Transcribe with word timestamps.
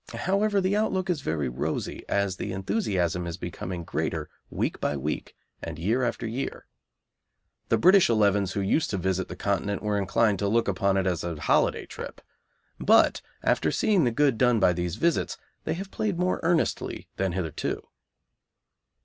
However, 0.15 0.59
the 0.59 0.75
outlook 0.75 1.11
is 1.11 1.21
very 1.21 1.47
rosy, 1.47 2.03
as 2.09 2.37
the 2.37 2.53
enthusiasm 2.53 3.27
is 3.27 3.37
becoming 3.37 3.83
greater 3.83 4.31
week 4.49 4.79
by 4.81 4.97
week 4.97 5.35
and 5.61 5.77
year 5.77 6.01
after 6.01 6.25
year. 6.25 6.65
The 7.69 7.77
British 7.77 8.09
elevens 8.09 8.53
who 8.53 8.61
used 8.61 8.89
to 8.89 8.97
visit 8.97 9.27
the 9.27 9.35
Continent 9.35 9.83
were 9.83 9.99
inclined 9.99 10.39
to 10.39 10.47
look 10.47 10.67
upon 10.67 10.97
it 10.97 11.05
as 11.05 11.23
a 11.23 11.39
holiday 11.41 11.85
trip. 11.85 12.19
But 12.79 13.21
after 13.43 13.69
seeing 13.69 14.03
the 14.03 14.09
good 14.09 14.39
done 14.39 14.59
by 14.59 14.73
these 14.73 14.95
visits 14.95 15.37
they 15.65 15.75
have 15.75 15.91
played 15.91 16.17
more 16.17 16.39
earnestly 16.41 17.07
than 17.17 17.33
hitherto. 17.33 17.83